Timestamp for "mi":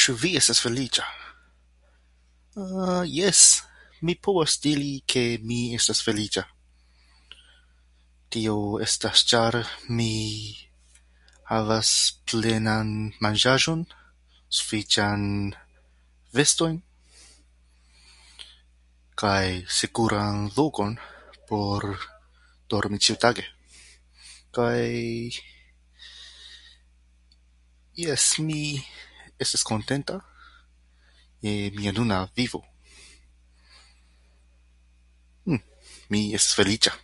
4.06-4.14, 5.50-5.60, 9.98-10.10, 28.50-28.60, 36.12-36.24